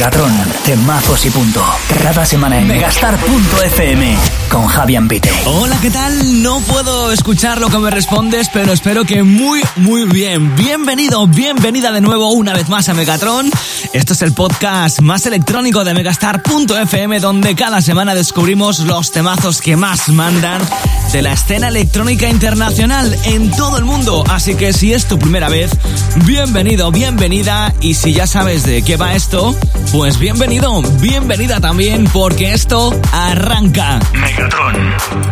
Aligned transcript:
Megatron, 0.00 0.32
temazos 0.64 1.26
y 1.26 1.30
punto. 1.30 1.62
Cada 2.02 2.24
semana 2.24 2.58
en 2.58 2.66
megastar.fm 2.66 4.16
con 4.48 4.66
Javier 4.66 5.06
Pite. 5.06 5.30
Hola, 5.44 5.76
¿qué 5.82 5.90
tal? 5.90 6.42
No 6.42 6.58
puedo 6.60 7.12
escuchar 7.12 7.60
lo 7.60 7.68
que 7.68 7.76
me 7.76 7.90
respondes, 7.90 8.48
pero 8.50 8.72
espero 8.72 9.04
que 9.04 9.22
muy, 9.22 9.60
muy 9.76 10.06
bien. 10.06 10.56
Bienvenido, 10.56 11.26
bienvenida 11.26 11.92
de 11.92 12.00
nuevo 12.00 12.32
una 12.32 12.54
vez 12.54 12.70
más 12.70 12.88
a 12.88 12.94
Megatron. 12.94 13.50
Esto 13.92 14.14
es 14.14 14.22
el 14.22 14.32
podcast 14.32 15.02
más 15.02 15.26
electrónico 15.26 15.84
de 15.84 15.92
megastar.fm 15.92 17.20
donde 17.20 17.54
cada 17.54 17.82
semana 17.82 18.14
descubrimos 18.14 18.78
los 18.78 19.12
temazos 19.12 19.60
que 19.60 19.76
más 19.76 20.08
mandan 20.08 20.62
de 21.12 21.22
la 21.22 21.32
escena 21.32 21.68
electrónica 21.68 22.28
internacional 22.28 23.14
en 23.24 23.50
todo 23.50 23.76
el 23.76 23.84
mundo. 23.84 24.24
Así 24.28 24.54
que 24.54 24.72
si 24.72 24.94
es 24.94 25.06
tu 25.06 25.18
primera 25.18 25.50
vez, 25.50 25.72
bienvenido, 26.24 26.90
bienvenida. 26.90 27.74
Y 27.80 27.94
si 27.94 28.14
ya 28.14 28.26
sabes 28.26 28.62
de 28.62 28.82
qué 28.82 28.96
va 28.96 29.14
esto, 29.14 29.54
pues 29.92 30.18
bienvenido, 30.18 30.82
bienvenida 31.00 31.60
también, 31.60 32.04
porque 32.12 32.52
esto 32.52 32.92
arranca. 33.12 33.98
Megatron. 34.12 34.76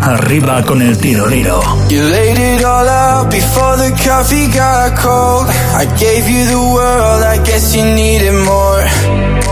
Arriba 0.00 0.62
con 0.62 0.82
el 0.82 0.96
tiro 0.98 1.26
liro. 1.26 1.60
You 1.88 2.02
laid 2.02 2.38
it 2.38 2.64
all 2.64 2.88
out 2.88 3.30
before 3.30 3.76
the 3.76 3.90
coffee 4.02 4.48
got 4.48 4.96
cold. 4.96 5.48
I 5.76 5.86
gave 5.98 6.28
you 6.28 6.44
the 6.46 6.58
world, 6.58 7.22
I 7.24 7.38
guess 7.44 7.74
you 7.74 7.84
needed 7.84 8.32
more. 8.44 8.82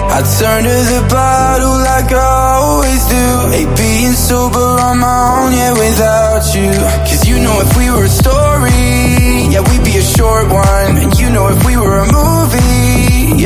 I 0.08 0.22
turned 0.38 0.66
to 0.66 0.78
the 0.94 1.06
bottle 1.10 1.78
like 1.78 2.12
I 2.12 2.58
always 2.62 3.06
do. 3.06 3.50
Hate 3.50 3.76
being 3.76 4.12
sober 4.12 4.58
on 4.58 4.98
my 4.98 5.42
own, 5.42 5.52
yeah, 5.52 5.72
without 5.72 6.54
you. 6.54 6.72
Cause 7.06 7.28
you 7.28 7.38
know 7.38 7.60
if 7.60 7.76
we 7.76 7.90
were 7.90 8.04
a 8.04 8.08
story, 8.08 9.52
yeah, 9.52 9.60
we'd 9.60 9.84
be 9.84 9.98
a 9.98 10.02
short 10.02 10.48
one. 10.50 10.96
And 10.98 11.18
you 11.18 11.30
know 11.30 11.48
if 11.48 11.64
we 11.66 11.76
were 11.76 11.98
a 11.98 12.06
movie, 12.10 12.65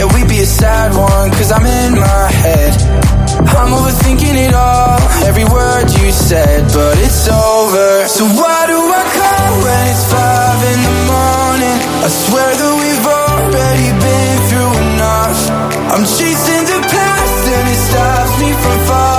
yeah, 0.01 0.09
we'd 0.15 0.29
be 0.29 0.41
a 0.41 0.47
sad 0.47 0.97
one. 0.97 1.31
Cause 1.37 1.53
I'm 1.53 1.67
in 1.67 1.93
my 2.01 2.25
head. 2.43 2.73
I'm 3.61 3.73
overthinking 3.77 4.37
it 4.47 4.55
all, 4.55 5.01
every 5.29 5.45
word 5.45 5.87
you 6.01 6.13
said, 6.13 6.65
but 6.73 6.97
it's 6.99 7.29
over. 7.29 8.09
So 8.09 8.25
why 8.25 8.61
do 8.73 8.79
I 9.01 9.03
call 9.17 9.51
when 9.65 9.83
it's 9.93 10.05
five 10.13 10.61
in 10.73 10.81
the 10.89 10.97
morning? 11.13 11.77
I 12.05 12.09
swear 12.09 12.51
that 12.61 12.75
we've 12.81 13.07
already 13.21 13.91
been 14.05 14.37
through 14.49 14.73
enough. 14.89 15.41
I'm 15.93 16.05
chasing 16.05 16.65
the 16.73 16.81
past 16.95 17.43
and 17.57 17.67
it 17.75 17.81
stops 17.89 18.35
me 18.41 18.51
from 18.63 18.79
falling 18.87 19.10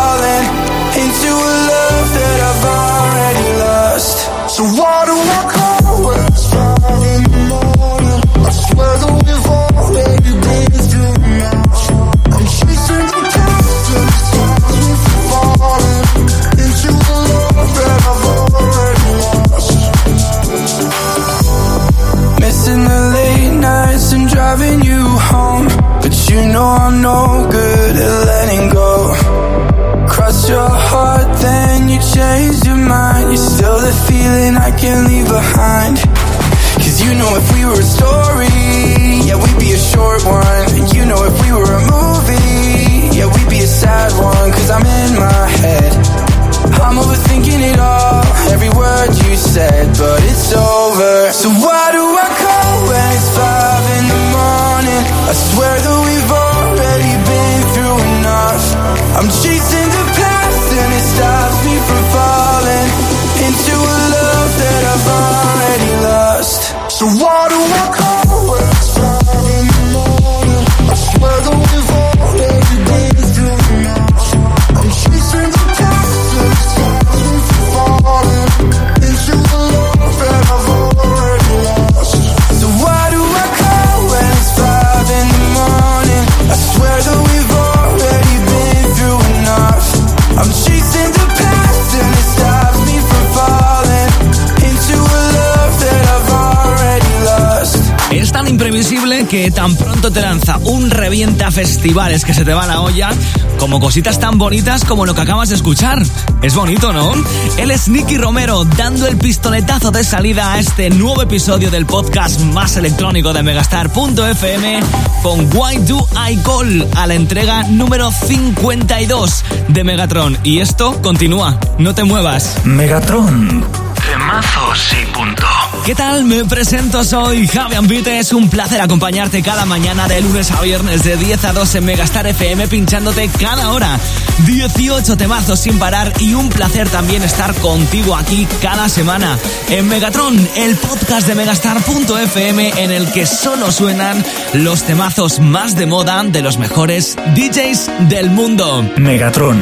Imprevisible 98.82 99.28
que 99.28 99.52
tan 99.52 99.76
pronto 99.76 100.12
te 100.12 100.22
lanza 100.22 100.58
un 100.64 100.90
revienta 100.90 101.52
festivales 101.52 102.26
que 102.26 102.34
se 102.34 102.44
te 102.44 102.52
va 102.52 102.66
la 102.66 102.82
olla, 102.82 103.12
como 103.60 103.80
cositas 103.80 104.20
tan 104.20 104.40
bonitas 104.40 104.86
como 104.86 105.06
lo 105.06 105.14
que 105.14 105.22
acabas 105.22 105.50
de 105.50 105.56
escuchar. 105.56 106.02
Es 106.42 106.56
bonito, 106.56 106.92
¿no? 106.92 107.14
Él 107.60 107.70
es 107.70 107.88
Nicky 107.90 108.18
Romero, 108.18 108.66
dando 108.66 109.06
el 109.06 109.18
pistoletazo 109.18 109.92
de 109.92 110.04
salida 110.04 110.54
a 110.54 110.60
este 110.60 110.90
nuevo 110.90 111.22
episodio 111.22 111.70
del 111.70 111.86
podcast 111.86 112.40
más 112.40 112.76
electrónico 112.76 113.34
de 113.34 113.44
Megastar.fm 113.44 114.80
con 115.22 115.48
Why 115.56 115.78
Do 115.86 116.08
I 116.28 116.38
Call 116.38 116.88
a 116.96 117.06
la 117.06 117.14
entrega 117.14 117.62
número 117.66 118.10
52 118.12 119.44
de 119.68 119.84
Megatron. 119.84 120.40
Y 120.44 120.58
esto 120.58 121.00
continúa, 121.04 121.60
no 121.78 121.94
te 121.94 122.04
muevas. 122.04 122.56
Megatron. 122.64 123.91
Temazos 124.32 124.94
y 124.94 125.06
punto. 125.08 125.46
¿Qué 125.86 125.94
tal? 125.94 126.24
Me 126.24 126.46
presento, 126.46 127.04
soy 127.04 127.50
Javi 127.50 127.76
Ambite. 127.76 128.18
Es 128.18 128.32
un 128.32 128.50
placer 128.50 128.80
acompañarte 128.80 129.42
cada 129.44 129.66
mañana 129.66 130.08
de 130.08 130.22
lunes 130.22 130.52
a 130.52 130.62
viernes 130.62 131.04
de 131.04 131.18
10 131.18 131.44
a 131.44 131.52
2 131.52 131.76
en 131.76 131.84
Megastar 131.86 132.28
FM, 132.28 132.70
pinchándote 132.70 133.28
cada 133.28 133.72
hora. 133.72 134.00
18 134.46 135.18
temazos 135.18 135.60
sin 135.60 135.78
parar 135.80 136.14
y 136.20 136.34
un 136.34 136.48
placer 136.48 136.88
también 136.88 137.24
estar 137.24 137.54
contigo 137.56 138.16
aquí 138.16 138.48
cada 138.62 138.88
semana 138.88 139.38
en 139.70 139.90
Megatron, 139.90 140.38
el 140.56 140.78
podcast 140.78 141.28
de 141.28 141.36
Megastar.fm 141.36 142.72
en 142.78 142.92
el 142.92 143.12
que 143.12 143.26
solo 143.26 143.70
suenan 143.70 144.24
los 144.54 144.84
temazos 144.84 145.42
más 145.42 145.76
de 145.76 145.88
moda 145.88 146.24
de 146.24 146.42
los 146.42 146.58
mejores 146.58 147.18
DJs 147.36 148.08
del 148.08 148.30
mundo. 148.30 148.90
Megatron. 148.96 149.62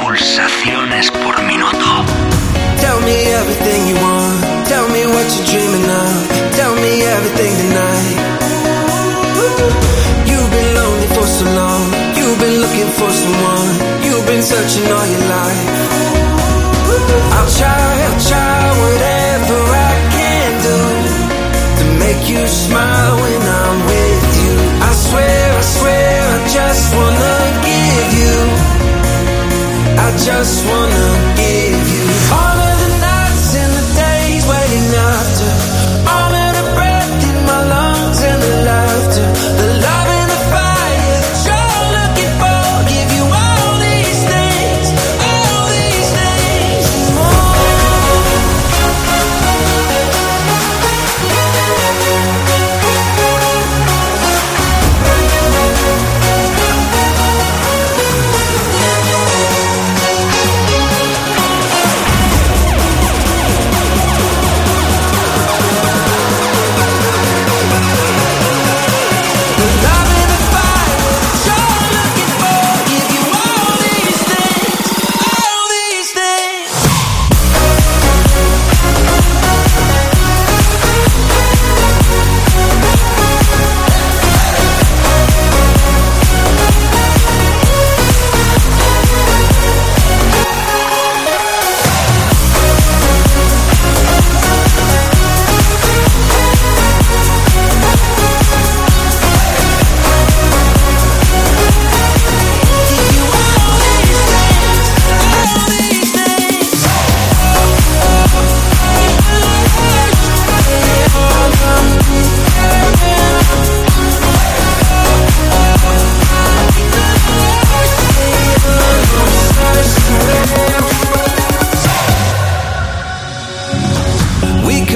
Pulsaciones 0.00 1.10
me 3.06 3.18
everything 3.40 3.80
you 3.86 3.96
want. 4.02 4.66
Tell 4.66 4.86
me 4.90 5.02
what 5.06 5.26
you're 5.34 5.48
dreaming 5.54 5.86
of. 6.02 6.14
Tell 6.58 6.74
me 6.74 6.92
everything 7.14 7.52
tonight. 7.62 8.16
You've 10.28 10.50
been 10.50 10.70
lonely 10.74 11.08
for 11.14 11.26
so 11.38 11.44
long. 11.60 11.82
You've 12.18 12.38
been 12.44 12.58
looking 12.64 12.90
for 12.98 13.10
someone. 13.22 13.70
You've 14.02 14.26
been 14.26 14.42
searching 14.42 14.86
all 14.90 15.06
your 15.14 15.26
life. 15.38 15.62
I'll 17.36 17.52
try, 17.60 17.86
I'll 18.06 18.20
try 18.30 18.58
whatever 18.82 19.58
I 19.88 19.94
can 20.16 20.50
do 20.68 20.78
to 21.78 21.84
make 22.02 22.22
you 22.32 22.42
smile 22.46 23.14
when 23.22 23.42
I'm 23.62 23.78
with 23.92 24.24
you. 24.42 24.52
I 24.88 24.92
swear, 25.06 25.44
I 25.60 25.64
swear, 25.76 26.14
I 26.34 26.38
just 26.58 26.84
wanna 26.98 27.36
give 27.70 28.08
you. 28.20 28.34
I 30.06 30.08
just 30.28 30.56
wanna 30.70 31.06
give 31.40 31.75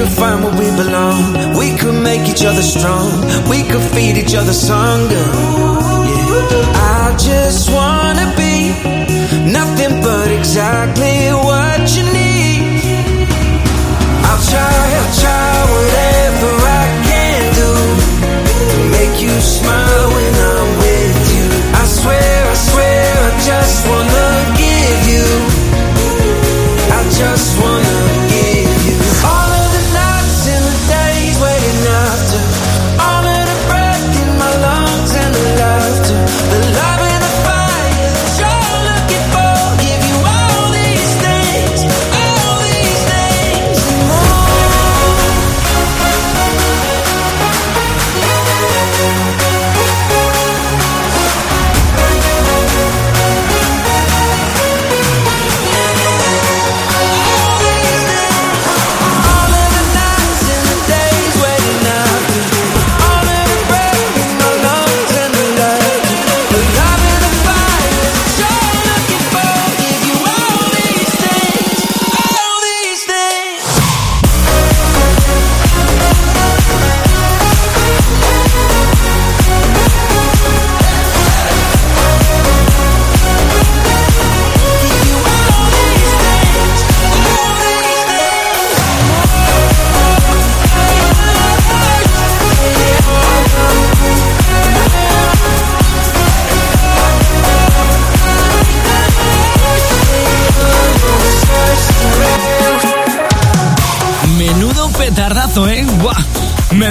could 0.01 0.17
find 0.17 0.43
where 0.43 0.57
we 0.57 0.67
belong. 0.83 1.21
We 1.55 1.77
could 1.77 2.01
make 2.01 2.27
each 2.27 2.43
other 2.43 2.63
strong. 2.63 3.07
We 3.51 3.61
could 3.69 3.85
feed 3.93 4.17
each 4.17 4.33
other's 4.33 4.67
hunger. 4.67 5.25
Yeah. 6.09 7.03
I 7.03 7.15
just 7.29 7.69
wanna 7.69 8.27
be 8.43 8.55
nothing 9.59 10.01
but 10.01 10.27
exactly 10.39 11.17
what 11.47 11.81
you 11.95 12.03
need. 12.17 12.81
I'll 14.27 14.43
try, 14.51 14.79
I'll 14.99 15.13
try 15.23 15.51
whatever 15.73 16.51
I 16.81 16.85
can 17.09 17.41
do 17.61 17.71
to 18.69 18.77
make 18.95 19.21
you 19.21 19.33
smile. 19.39 20.00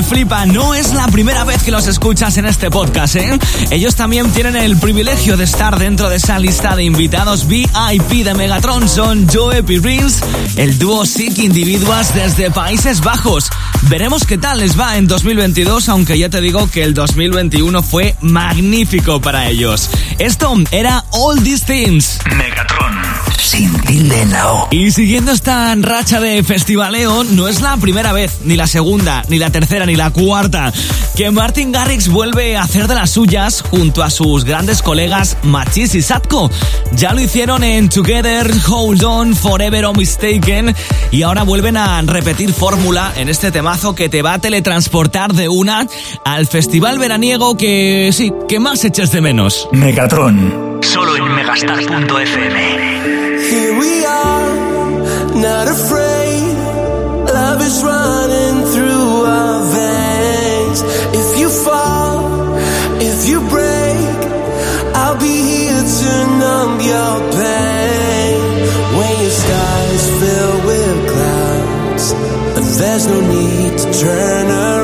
Flipa, 0.03 0.47
no 0.47 0.75
es 0.75 0.93
la 0.93 1.07
primera 1.09 1.45
vez 1.45 1.63
que 1.63 1.71
los 1.71 1.87
escuchas 1.87 2.37
en 2.37 2.47
este 2.47 2.71
podcast, 2.71 3.17
¿eh? 3.17 3.39
Ellos 3.71 3.95
también 3.95 4.31
tienen 4.31 4.57
el 4.57 4.77
privilegio 4.77 5.37
de 5.37 5.45
estar 5.45 5.79
dentro 5.79 6.09
de 6.09 6.17
esa 6.17 6.39
lista 6.39 6.77
de 6.77 6.85
invitados 6.85 7.47
VIP 7.47 8.25
de 8.25 8.35
Megatron. 8.35 8.89
Son 8.89 9.27
Joe 9.29 9.63
Rins, 9.63 10.21
el 10.57 10.79
dúo 10.79 11.07
Sick 11.07 11.39
Individuals 11.39 12.15
desde 12.15 12.51
Países 12.51 13.01
Bajos. 13.01 13.51
Veremos 13.83 14.25
qué 14.25 14.39
tal 14.39 14.61
les 14.61 14.79
va 14.79 14.97
en 14.97 15.07
2022, 15.07 15.89
aunque 15.89 16.19
ya 16.19 16.29
te 16.29 16.41
digo 16.41 16.71
que 16.71 16.83
el 16.83 16.95
2021 16.95 17.83
fue 17.83 18.17
magnífico 18.21 19.21
para 19.21 19.49
ellos. 19.49 19.91
Esto 20.19 20.55
era 20.71 21.05
All 21.11 21.43
These 21.43 21.65
Things. 21.65 22.19
Y 24.73 24.91
siguiendo 24.91 25.31
esta 25.31 25.73
racha 25.77 26.21
de 26.21 26.43
festivaleo, 26.43 27.23
no 27.23 27.47
es 27.47 27.61
la 27.61 27.77
primera 27.77 28.13
vez, 28.13 28.41
ni 28.45 28.57
la 28.57 28.67
segunda, 28.67 29.23
ni 29.29 29.39
la 29.39 29.51
tercera, 29.51 29.87
ni 29.87 29.95
la 29.95 30.11
cuarta, 30.11 30.73
que 31.15 31.31
Martin 31.31 31.71
Garrix 31.71 32.09
vuelve 32.09 32.57
a 32.57 32.63
hacer 32.63 32.89
de 32.89 32.97
las 32.97 33.11
suyas 33.11 33.63
junto 33.63 34.03
a 34.03 34.11
sus 34.11 34.45
grandes 34.45 34.83
colegas 34.83 35.37
Machis 35.45 35.95
y 35.95 36.03
Satko. 36.03 36.51
Ya 36.93 37.13
lo 37.13 37.21
hicieron 37.21 37.63
en 37.63 37.89
Together, 37.89 38.51
Hold 38.69 39.05
On, 39.05 39.37
Forever 39.37 39.85
or 39.85 39.97
Mistaken, 39.97 40.75
y 41.13 41.23
ahora 41.23 41.45
vuelven 41.45 41.77
a 41.77 42.03
repetir 42.03 42.53
fórmula 42.53 43.13
en 43.17 43.29
este 43.29 43.53
temazo 43.53 43.95
que 43.95 44.09
te 44.09 44.23
va 44.23 44.35
a 44.35 44.39
teletransportar 44.41 45.35
de 45.35 45.49
una 45.49 45.87
al 46.25 46.49
festival 46.49 46.99
veraniego 46.99 47.57
que 47.57 48.11
sí, 48.13 48.33
que 48.49 48.59
más 48.59 48.85
eches 48.85 49.13
de 49.13 49.21
menos. 49.21 49.69
Megatron. 49.71 50.81
Solo 50.83 51.17
en 51.17 51.33
megastar.fm. 51.33 52.80
Here 53.51 53.77
we 53.77 54.05
are, 54.05 54.49
not 55.35 55.67
afraid. 55.67 56.55
Love 57.35 57.61
is 57.63 57.83
running 57.83 58.59
through 58.73 59.25
our 59.27 59.61
veins. 59.75 60.81
If 61.21 61.39
you 61.41 61.49
fall, 61.49 62.57
if 63.01 63.29
you 63.29 63.41
break, 63.49 64.19
I'll 64.95 65.19
be 65.19 65.37
here 65.53 65.83
to 65.99 66.11
numb 66.43 66.81
your 66.93 67.17
pain. 67.43 68.39
When 68.97 69.15
your 69.25 69.35
skies 69.43 70.05
fill 70.21 70.57
with 70.69 70.97
clouds, 71.13 72.13
and 72.57 72.67
there's 72.79 73.07
no 73.09 73.21
need 73.21 73.79
to 73.79 73.87
turn 73.99 74.47
around. 74.47 74.80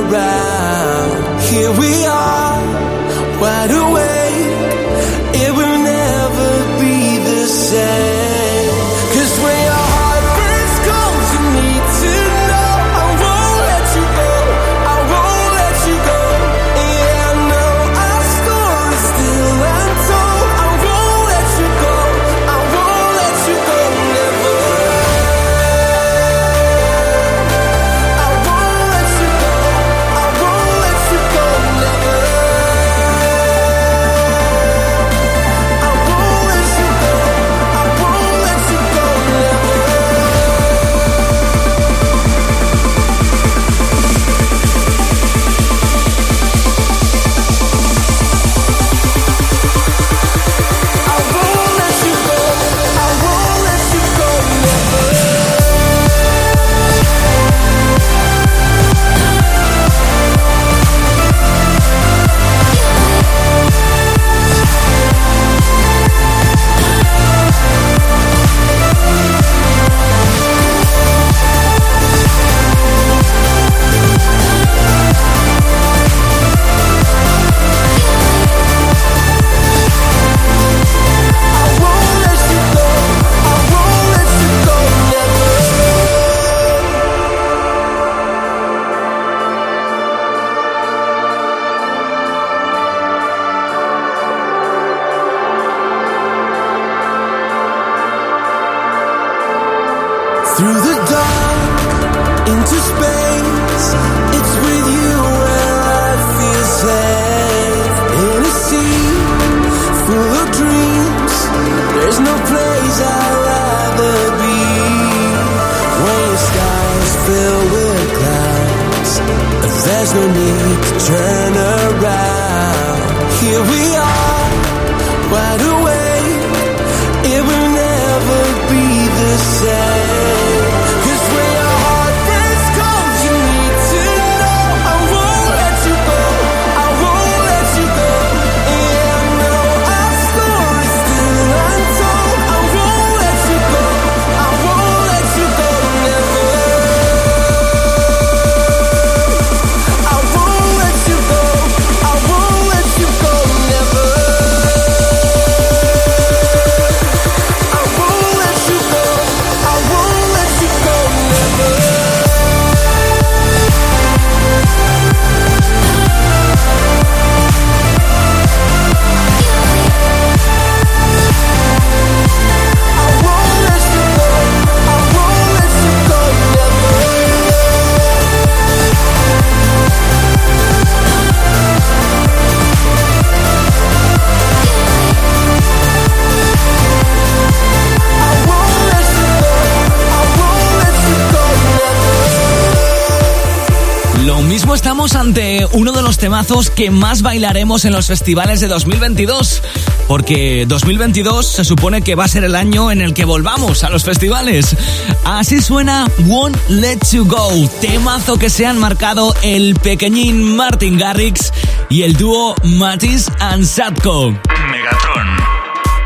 Los 196.07 196.19
temazos 196.19 196.71
que 196.71 196.93
más 196.93 197.23
bailaremos 197.23 197.85
en 197.85 197.93
los 197.93 198.07
festivales 198.07 198.61
de 198.61 198.69
2022. 198.69 199.61
Porque 200.07 200.65
2022 200.69 201.45
se 201.45 201.65
supone 201.65 202.03
que 202.03 202.15
va 202.15 202.25
a 202.25 202.29
ser 202.29 202.45
el 202.45 202.55
año 202.55 202.93
en 202.93 203.01
el 203.01 203.13
que 203.13 203.25
volvamos 203.25 203.83
a 203.83 203.91
los 203.91 204.05
festivales. 204.05 204.77
Así 205.25 205.61
suena 205.61 206.07
Won't 206.27 206.57
Let 206.69 207.01
You 207.11 207.25
Go, 207.25 207.69
temazo 207.81 208.39
que 208.39 208.51
se 208.51 208.67
han 208.67 208.79
marcado 208.79 209.35
el 209.43 209.75
pequeñín 209.75 210.55
Martin 210.55 210.97
Garrix 210.97 211.53
y 211.89 212.03
el 212.03 212.17
dúo 212.17 212.55
Matis 212.63 213.29
and 213.41 213.65
Sadko. 213.65 214.31
Megatron. 214.71 215.26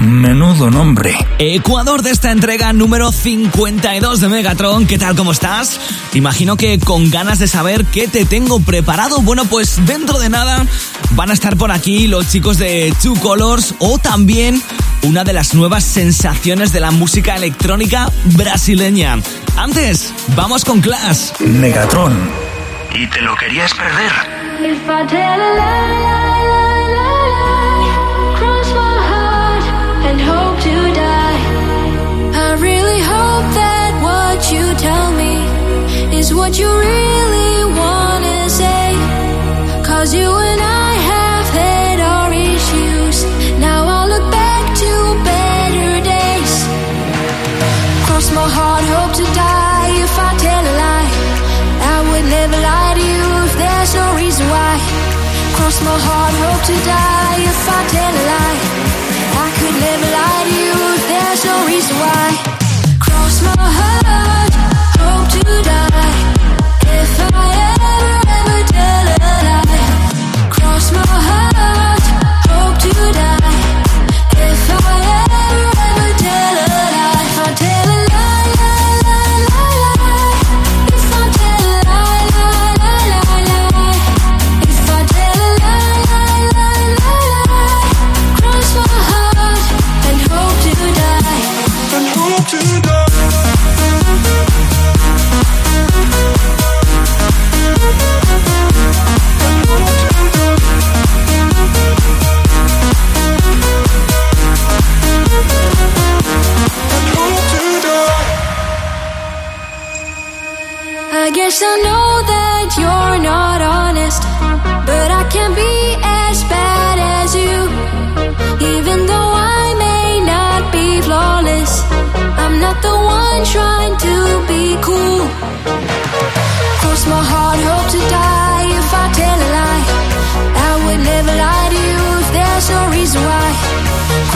Menudo 0.00 0.70
nombre. 0.70 1.14
Ecuador 1.38 2.02
de 2.02 2.10
esta 2.10 2.30
entrega 2.30 2.72
número 2.72 3.12
52 3.12 4.20
de 4.20 4.28
Megatron. 4.28 4.86
¿Qué 4.86 4.98
tal? 4.98 5.14
¿Cómo 5.14 5.32
estás? 5.32 5.78
Imagino 6.14 6.56
que 6.56 6.78
con 6.78 7.10
ganas 7.10 7.38
de 7.38 7.46
saber 7.46 7.84
qué 7.84 8.08
te 8.08 8.24
tengo 8.24 8.60
preparado. 8.60 9.20
Bueno, 9.20 9.44
pues 9.44 9.84
dentro 9.86 10.18
de 10.18 10.30
nada 10.30 10.64
van 11.10 11.30
a 11.30 11.34
estar 11.34 11.56
por 11.58 11.70
aquí 11.70 12.06
los 12.06 12.30
chicos 12.30 12.56
de 12.56 12.94
Two 13.02 13.14
Colors 13.20 13.74
o 13.78 13.98
también 13.98 14.62
una 15.02 15.22
de 15.22 15.34
las 15.34 15.54
nuevas 15.54 15.84
sensaciones 15.84 16.72
de 16.72 16.80
la 16.80 16.90
música 16.90 17.36
electrónica 17.36 18.10
brasileña. 18.24 19.18
Antes, 19.56 20.14
vamos 20.34 20.64
con 20.64 20.80
Clash. 20.80 21.38
Megatron. 21.40 22.30
¿Y 22.94 23.06
te 23.06 23.20
lo 23.20 23.36
querías 23.36 23.72
perder? 23.74 24.12
What 36.32 36.58
you 36.58 36.68
really 36.68 37.64
wanna 37.80 38.48
say. 38.48 38.86
Cause 39.82 40.14
you 40.14 40.28
and 40.50 40.60
I 40.60 40.90
have 41.12 41.46
had 41.62 41.98
our 42.00 42.30
issues. 42.32 43.16
Now 43.58 43.80
I 43.98 44.00
look 44.12 44.26
back 44.30 44.64
to 44.82 44.92
better 45.24 45.90
days. 46.14 46.54
Cross 48.06 48.26
my 48.38 48.48
heart, 48.56 48.84
hope 48.94 49.12
to 49.20 49.26
die 49.34 49.90
if 50.06 50.14
I 50.28 50.30
tell 50.46 50.64
a 50.72 50.74
lie. 50.84 51.10
I 51.94 51.96
would 52.08 52.26
never 52.36 52.58
lie 52.68 52.94
to 52.98 53.04
you 53.14 53.26
if 53.46 53.52
there's 53.62 53.92
no 54.00 54.06
reason 54.22 54.46
why. 54.54 54.74
Cross 55.56 55.76
my 55.88 55.98
heart, 56.06 56.34
hope 56.44 56.62
to 56.70 56.76
die 56.86 57.38
if 57.50 57.60
I 57.78 57.80
tell 57.96 58.14
a 58.22 58.24
lie. 58.32 58.58
I 59.44 59.46
could 59.58 59.76
never 59.88 60.08
lie 60.18 60.42
to 60.48 60.52
you 60.62 60.74
if 60.96 61.02
there's 61.12 61.42
no 61.50 61.56
reason 61.70 61.96
why. 62.04 62.24
Cross 63.04 63.34
my 63.48 63.66
heart, 63.78 64.29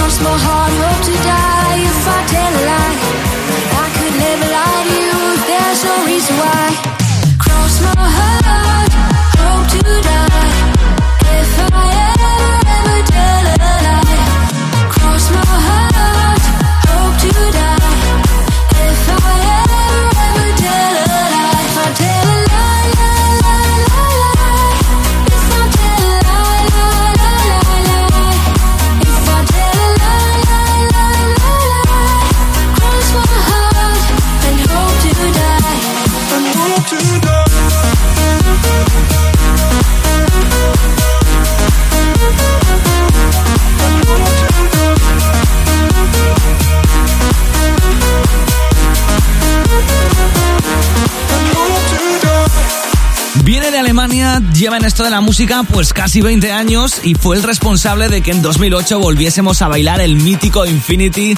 Cross 0.05 0.21
my 0.21 0.37
heart, 0.37 0.64
lleva 54.53 54.77
en 54.77 54.85
esto 54.85 55.05
de 55.05 55.11
la 55.11 55.21
música 55.21 55.63
pues 55.63 55.93
casi 55.93 56.21
20 56.21 56.53
años 56.53 57.01
y 57.03 57.15
fue 57.15 57.37
el 57.37 57.43
responsable 57.43 58.09
de 58.09 58.23
que 58.23 58.31
en 58.31 58.43
2008 58.43 58.99
volviésemos 58.99 59.63
a 59.63 59.69
bailar 59.69 60.01
el 60.01 60.17
mítico 60.17 60.67
Infinity 60.67 61.35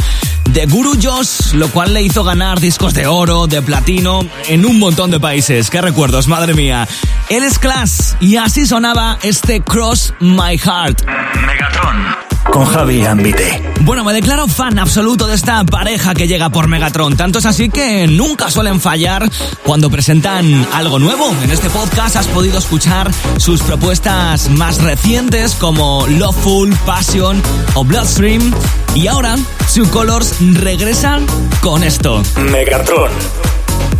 de 0.51 0.67
Guru 0.67 0.95
Josh, 1.01 1.53
lo 1.53 1.69
cual 1.71 1.95
le 1.95 2.03
hizo 2.03 2.25
ganar 2.25 2.61
discos 2.61 2.95
de 2.95 3.07
oro, 3.07 3.47
de 3.47 3.63
platino, 3.63 4.21
en 4.49 4.65
un 4.65 4.79
montón 4.79 5.11
de 5.11 5.21
países. 5.21 5.71
¡Qué 5.71 5.81
recuerdos, 5.81 6.29
madre 6.29 6.55
mía! 6.55 6.89
Él 7.29 7.45
es 7.45 7.59
Class 7.59 8.17
y 8.21 8.37
así 8.37 8.67
sonaba 8.67 9.19
este 9.23 9.61
Cross 9.61 10.15
My 10.21 10.59
Heart. 10.59 11.05
Megatron 11.47 12.26
con 12.51 12.65
Javi 12.65 13.05
Ambite. 13.05 13.63
Bueno, 13.81 14.05
me 14.05 14.13
declaro 14.13 14.47
fan 14.49 14.79
absoluto 14.79 15.27
de 15.27 15.35
esta 15.35 15.65
pareja 15.65 16.15
que 16.15 16.27
llega 16.27 16.51
por 16.51 16.69
Megatron. 16.69 17.17
Tanto 17.17 17.39
es 17.39 17.47
así 17.47 17.69
que 17.69 18.07
nunca 18.07 18.51
suelen 18.51 18.81
fallar 18.81 19.29
cuando 19.65 19.91
presentan 19.91 20.67
algo 20.73 20.99
nuevo. 20.99 21.35
En 21.43 21.51
este 21.51 21.71
podcast 21.71 22.17
has 22.17 22.27
podido 22.29 22.59
escuchar 22.59 23.11
sus 23.39 23.63
propuestas 23.63 24.49
más 24.51 24.83
recientes 24.83 25.55
como 25.55 26.07
Loveful, 26.09 26.75
Passion 26.85 27.43
o 27.75 27.85
Bloodstream. 27.85 28.53
Y 28.95 29.07
ahora, 29.07 29.37
Two 29.75 29.89
Colors 29.91 30.35
regresan 30.41 31.27
con 31.61 31.83
esto. 31.83 32.23
Megatron. 32.51 33.11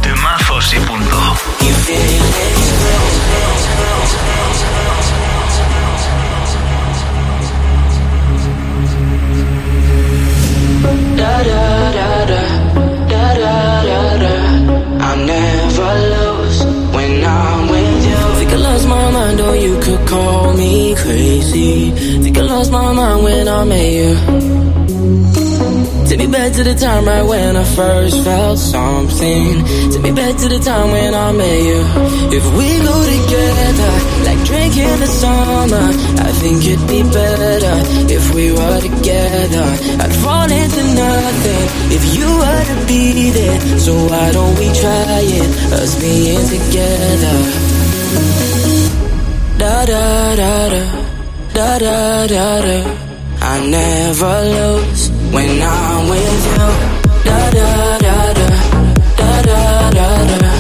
Temazos 0.03 0.73
y 0.75 0.79
punto. 0.81 1.17
Call 20.07 20.55
me 20.55 20.95
crazy. 20.95 21.91
Think 22.23 22.39
I 22.39 22.43
lost 22.43 22.71
my 22.71 22.93
mind 22.93 23.25
when 23.25 23.49
I 23.49 23.65
met 23.65 23.93
you. 23.93 24.66
Take 26.17 26.29
me 26.29 26.33
back 26.33 26.53
to 26.55 26.65
the 26.65 26.75
time 26.75 27.05
right 27.05 27.21
when 27.21 27.57
I 27.59 27.65
first 27.77 28.25
felt 28.25 28.59
something. 28.59 29.63
Take 29.93 30.01
me 30.01 30.13
back 30.13 30.35
to 30.39 30.49
the 30.49 30.59
time 30.59 30.91
when 30.91 31.13
I 31.13 31.31
met 31.31 31.61
you. 31.61 31.81
If 32.33 32.45
we 32.57 32.69
go 32.81 32.97
together, 33.05 33.93
like 34.25 34.41
drinking 34.49 34.97
the 34.97 35.13
summer, 35.13 35.87
I 36.25 36.33
think 36.41 36.65
it'd 36.65 36.89
be 36.89 37.03
better 37.03 37.77
if 38.09 38.33
we 38.33 38.49
were 38.51 38.81
together. 38.81 39.69
I'd 40.01 40.15
fall 40.25 40.49
into 40.49 40.83
nothing 40.97 41.65
if 41.93 42.03
you 42.17 42.25
were 42.25 42.65
to 42.65 42.77
be 42.89 43.29
there. 43.37 43.61
So 43.79 43.93
why 44.09 44.33
don't 44.33 44.57
we 44.57 44.73
try 44.73 45.21
it, 45.21 45.51
us 45.77 46.01
being 46.01 46.49
together? 46.49 47.37
Da 49.61 49.85
da 49.85 50.35
da 50.35 50.69
da 50.73 50.83
da 51.53 51.79
da 51.79 52.27
da 52.27 52.61
da. 52.65 53.07
I 53.39 53.61
never 53.69 54.35
lose 54.57 55.16
when 55.33 55.61
I'm 55.63 56.09
with 56.09 56.47
you. 56.51 56.67
Da 57.27 57.39
da 57.57 57.99
da 58.05 58.17
da 58.39 58.49
da 59.19 59.31
da 59.49 59.61
da 59.99 60.09
da. 60.43 60.53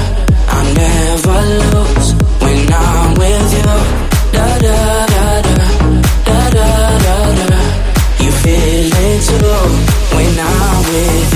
I 0.48 0.60
never 0.80 1.40
lose 1.62 2.08
when 2.42 2.72
I'm 2.72 3.14
with 3.20 3.52
you. 3.58 3.74
Da 4.34 4.46
da 4.64 4.78
da 5.14 5.24
da 5.46 5.56
da 6.28 6.38
da 6.56 6.68
da 7.04 7.46
da. 7.50 7.60
You 8.24 8.30
feel 8.42 8.92
it 9.06 9.22
too 9.28 10.16
when 10.16 10.38
I'm 10.40 10.84
with. 10.88 11.35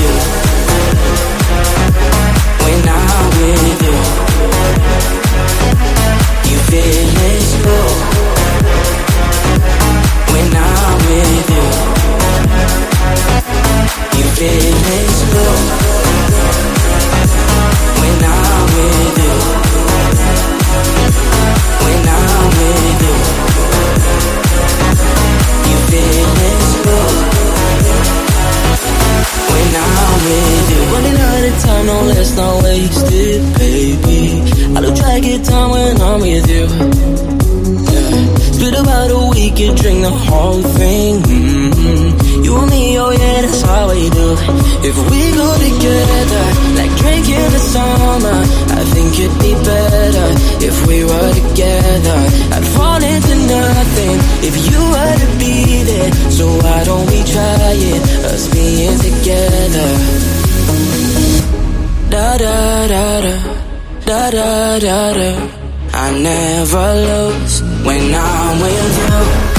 If 44.83 44.97
we 45.11 45.21
go 45.37 45.49
together, 45.69 46.45
like 46.79 46.93
drinking 46.97 47.51
the 47.53 47.59
summer, 47.75 48.39
I 48.81 48.83
think 48.95 49.13
it'd 49.19 49.39
be 49.39 49.53
better 49.53 50.29
if 50.69 50.87
we 50.87 51.05
were 51.05 51.33
together. 51.41 52.19
I'd 52.57 52.67
fall 52.77 53.03
into 53.03 53.35
nothing 53.57 54.17
if 54.49 54.55
you 54.71 54.81
were 54.95 55.17
to 55.25 55.29
be 55.39 55.83
there. 55.85 56.13
So 56.33 56.47
why 56.65 56.85
don't 56.85 57.07
we 57.13 57.21
try 57.25 57.73
it, 57.93 58.03
us 58.33 58.49
being 58.55 58.97
together? 59.09 59.91
Da 62.09 62.39
da 62.39 62.87
da 62.89 63.21
da 63.21 63.35
da 64.07 64.31
da 64.31 64.79
da 64.79 65.13
da. 65.13 65.31
I 65.93 66.11
never 66.19 66.89
lose 67.11 67.63
when 67.85 68.15
I'm 68.15 68.61
with 68.63 68.97
you. 68.99 69.50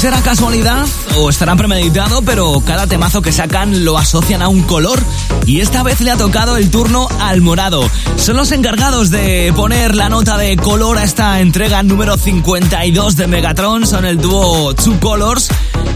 Será 0.00 0.22
casualidad 0.22 0.86
o 1.18 1.28
estará 1.28 1.56
premeditado, 1.56 2.22
pero 2.22 2.62
cada 2.64 2.86
temazo 2.86 3.20
que 3.20 3.32
sacan 3.32 3.84
lo 3.84 3.98
asocian 3.98 4.40
a 4.40 4.48
un 4.48 4.62
color 4.62 4.98
y 5.44 5.60
esta 5.60 5.82
vez 5.82 6.00
le 6.00 6.10
ha 6.10 6.16
tocado 6.16 6.56
el 6.56 6.70
turno 6.70 7.06
al 7.20 7.42
morado. 7.42 7.86
Son 8.16 8.34
los 8.34 8.50
encargados 8.52 9.10
de 9.10 9.52
poner 9.54 9.94
la 9.94 10.08
nota 10.08 10.38
de 10.38 10.56
color 10.56 10.96
a 10.96 11.04
esta 11.04 11.38
entrega 11.40 11.82
número 11.82 12.16
52 12.16 13.16
de 13.16 13.26
Megatron, 13.26 13.86
son 13.86 14.06
el 14.06 14.16
dúo 14.16 14.72
Two 14.74 14.98
Colors, 15.00 15.50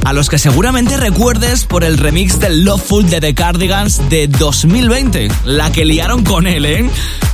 a 0.05 0.13
los 0.13 0.29
que 0.29 0.39
seguramente 0.39 0.99
recuerdes 0.99 1.65
por 1.65 1.83
el 1.83 1.97
remix 1.97 2.39
del 2.39 2.63
Loveful 2.63 3.09
de 3.09 3.23
The 3.23 3.35
Cardigans 3.35 4.11
de 4.11 4.29
2020, 4.29 5.29
la 5.47 5.73
que 5.73 5.87
liaron 5.87 6.25
con 6.25 6.47
él, 6.47 6.67
¿eh? 6.67 6.91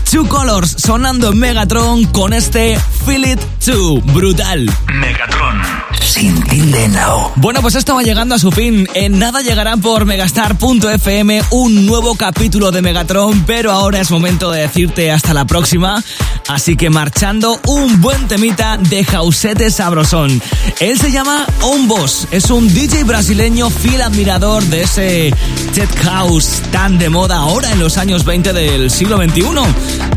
Two 0.08 0.28
Colors 0.28 0.76
sonando 0.78 1.32
Megatron 1.32 2.04
con 2.04 2.32
este 2.32 2.78
Feel 3.04 3.24
It 3.24 3.40
2, 3.66 4.04
brutal. 4.14 4.70
Megatron. 4.86 5.79
Sin 6.10 6.42
tilde 6.42 6.86
en 6.86 6.94
la 6.94 7.14
O. 7.14 7.32
Bueno, 7.36 7.62
pues 7.62 7.76
esto 7.76 7.94
va 7.94 8.02
llegando 8.02 8.34
a 8.34 8.38
su 8.40 8.50
fin. 8.50 8.88
En 8.94 9.20
nada 9.20 9.42
llegará 9.42 9.76
por 9.76 10.06
megastar.fm 10.06 11.40
un 11.50 11.86
nuevo 11.86 12.16
capítulo 12.16 12.72
de 12.72 12.82
Megatron, 12.82 13.44
pero 13.46 13.70
ahora 13.70 14.00
es 14.00 14.10
momento 14.10 14.50
de 14.50 14.62
decirte 14.62 15.12
hasta 15.12 15.32
la 15.32 15.44
próxima. 15.44 16.02
Así 16.48 16.76
que 16.76 16.90
marchando 16.90 17.60
un 17.68 18.00
buen 18.00 18.26
temita 18.26 18.76
de 18.76 19.04
Jausete 19.04 19.70
Sabrosón. 19.70 20.42
Él 20.80 20.98
se 20.98 21.12
llama 21.12 21.46
Ombos, 21.62 22.26
es 22.32 22.50
un 22.50 22.72
DJ 22.74 23.04
brasileño 23.04 23.70
fiel 23.70 24.02
admirador 24.02 24.64
de 24.64 24.82
ese 24.82 25.32
Tech 25.74 25.96
House 26.02 26.60
tan 26.72 26.98
de 26.98 27.08
moda 27.08 27.36
ahora 27.36 27.70
en 27.70 27.78
los 27.78 27.98
años 27.98 28.24
20 28.24 28.52
del 28.52 28.90
siglo 28.90 29.16
XXI. 29.16 29.44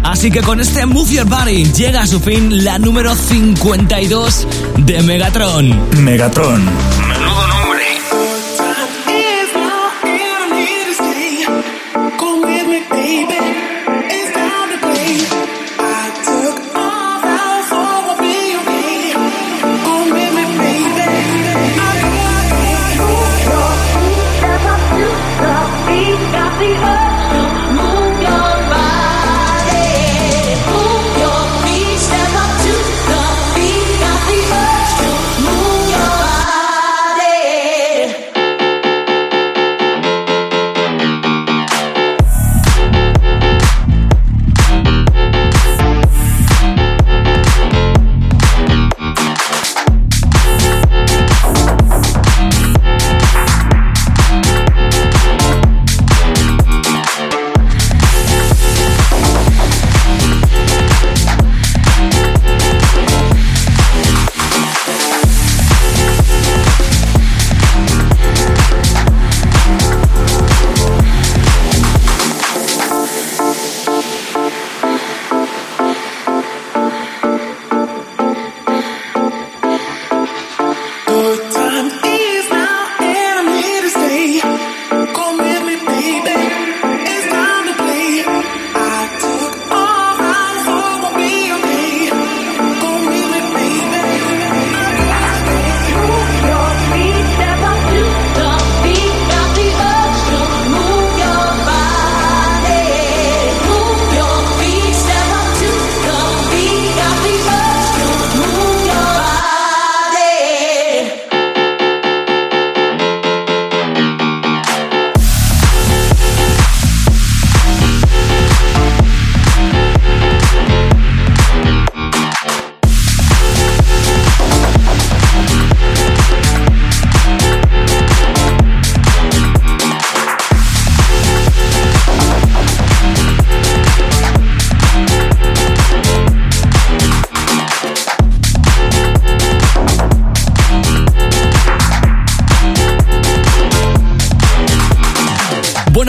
Así 0.04 0.32
que 0.32 0.42
con 0.42 0.60
este 0.60 0.88
Move 0.88 1.14
Your 1.14 1.28
Body 1.28 1.72
llega 1.72 2.02
a 2.02 2.08
su 2.08 2.20
fin 2.20 2.64
la 2.64 2.80
número 2.80 3.14
52 3.14 4.48
de 4.80 5.04
Megatron. 5.04 5.83
Megatron. 5.91 6.93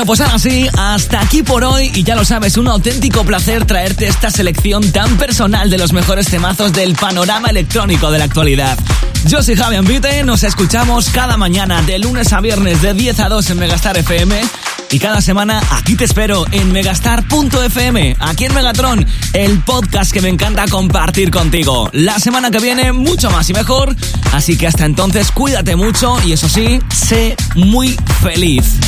Pues 0.06 0.20
ahora 0.20 0.38
sí, 0.38 0.68
hasta 0.76 1.20
aquí 1.22 1.42
por 1.42 1.64
hoy 1.64 1.90
y 1.94 2.02
ya 2.02 2.14
lo 2.14 2.26
sabes, 2.26 2.58
un 2.58 2.68
auténtico 2.68 3.24
placer 3.24 3.64
traerte 3.64 4.06
esta 4.06 4.30
selección 4.30 4.92
tan 4.92 5.16
personal 5.16 5.70
de 5.70 5.78
los 5.78 5.94
mejores 5.94 6.26
temazos 6.26 6.74
del 6.74 6.94
panorama 6.94 7.48
electrónico 7.48 8.10
de 8.10 8.18
la 8.18 8.26
actualidad. 8.26 8.78
Yo 9.26 9.42
soy 9.42 9.56
Javi 9.56 9.76
Ambite, 9.76 10.22
nos 10.22 10.42
escuchamos 10.42 11.08
cada 11.08 11.38
mañana 11.38 11.80
de 11.82 11.98
lunes 11.98 12.34
a 12.34 12.40
viernes 12.40 12.82
de 12.82 12.92
10 12.92 13.20
a 13.20 13.28
2 13.30 13.50
en 13.50 13.58
Megastar 13.58 13.96
FM 13.96 14.42
y 14.90 14.98
cada 14.98 15.22
semana 15.22 15.62
aquí 15.70 15.96
te 15.96 16.04
espero 16.04 16.44
en 16.52 16.70
megastar.fm, 16.70 18.16
aquí 18.20 18.44
en 18.44 18.54
Megatron, 18.54 19.06
el 19.32 19.58
podcast 19.60 20.12
que 20.12 20.20
me 20.20 20.28
encanta 20.28 20.68
compartir 20.68 21.30
contigo. 21.30 21.88
La 21.92 22.18
semana 22.18 22.50
que 22.50 22.60
viene 22.60 22.92
mucho 22.92 23.30
más 23.30 23.48
y 23.48 23.54
mejor, 23.54 23.96
así 24.32 24.58
que 24.58 24.66
hasta 24.66 24.84
entonces 24.84 25.30
cuídate 25.32 25.76
mucho 25.76 26.16
y 26.26 26.32
eso 26.32 26.48
sí, 26.48 26.78
sé 26.94 27.36
muy 27.54 27.96
feliz. 28.22 28.78